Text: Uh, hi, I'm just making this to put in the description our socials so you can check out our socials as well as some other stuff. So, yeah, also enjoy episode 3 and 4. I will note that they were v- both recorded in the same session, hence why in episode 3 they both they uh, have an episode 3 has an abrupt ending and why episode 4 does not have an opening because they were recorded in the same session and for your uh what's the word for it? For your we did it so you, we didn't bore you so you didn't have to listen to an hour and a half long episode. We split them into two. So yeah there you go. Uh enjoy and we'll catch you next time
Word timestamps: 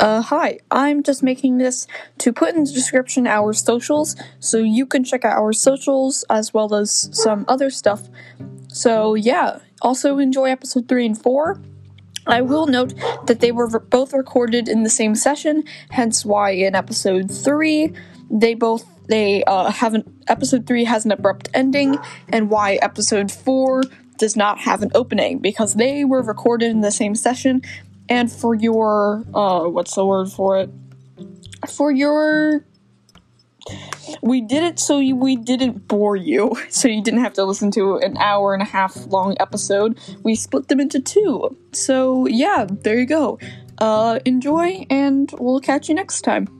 Uh, 0.00 0.22
hi, 0.22 0.58
I'm 0.70 1.02
just 1.02 1.22
making 1.22 1.58
this 1.58 1.86
to 2.18 2.32
put 2.32 2.54
in 2.54 2.64
the 2.64 2.72
description 2.72 3.26
our 3.26 3.52
socials 3.52 4.16
so 4.38 4.56
you 4.56 4.86
can 4.86 5.04
check 5.04 5.26
out 5.26 5.36
our 5.36 5.52
socials 5.52 6.24
as 6.30 6.54
well 6.54 6.74
as 6.74 7.10
some 7.12 7.44
other 7.48 7.68
stuff. 7.68 8.08
So, 8.68 9.14
yeah, 9.14 9.58
also 9.82 10.16
enjoy 10.16 10.46
episode 10.46 10.88
3 10.88 11.04
and 11.04 11.22
4. 11.22 11.60
I 12.26 12.40
will 12.40 12.66
note 12.66 12.94
that 13.26 13.40
they 13.40 13.52
were 13.52 13.66
v- 13.66 13.78
both 13.90 14.14
recorded 14.14 14.70
in 14.70 14.84
the 14.84 14.88
same 14.88 15.14
session, 15.14 15.64
hence 15.90 16.24
why 16.24 16.52
in 16.52 16.74
episode 16.74 17.30
3 17.30 17.92
they 18.30 18.54
both 18.54 18.86
they 19.08 19.44
uh, 19.44 19.70
have 19.70 19.92
an 19.92 20.04
episode 20.28 20.66
3 20.66 20.84
has 20.84 21.04
an 21.04 21.12
abrupt 21.12 21.50
ending 21.52 21.98
and 22.30 22.48
why 22.48 22.76
episode 22.76 23.30
4 23.30 23.82
does 24.16 24.36
not 24.36 24.60
have 24.60 24.82
an 24.82 24.90
opening 24.94 25.40
because 25.40 25.74
they 25.74 26.04
were 26.04 26.22
recorded 26.22 26.70
in 26.70 26.80
the 26.80 26.90
same 26.90 27.14
session 27.14 27.60
and 28.10 28.30
for 28.30 28.54
your 28.54 29.24
uh 29.32 29.64
what's 29.64 29.94
the 29.94 30.04
word 30.04 30.28
for 30.28 30.58
it? 30.58 30.70
For 31.68 31.90
your 31.90 32.64
we 34.22 34.40
did 34.40 34.64
it 34.64 34.80
so 34.80 34.98
you, 34.98 35.14
we 35.14 35.36
didn't 35.36 35.86
bore 35.86 36.16
you 36.16 36.56
so 36.68 36.88
you 36.88 37.02
didn't 37.02 37.20
have 37.20 37.34
to 37.34 37.44
listen 37.44 37.70
to 37.72 37.96
an 37.98 38.16
hour 38.18 38.52
and 38.52 38.62
a 38.62 38.66
half 38.66 39.06
long 39.06 39.36
episode. 39.40 39.98
We 40.22 40.34
split 40.34 40.68
them 40.68 40.80
into 40.80 41.00
two. 41.00 41.56
So 41.72 42.26
yeah 42.26 42.66
there 42.68 42.98
you 42.98 43.06
go. 43.06 43.38
Uh 43.78 44.18
enjoy 44.26 44.84
and 44.90 45.32
we'll 45.38 45.60
catch 45.60 45.88
you 45.88 45.94
next 45.94 46.22
time 46.22 46.59